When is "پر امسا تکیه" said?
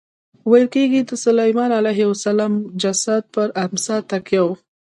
3.33-4.41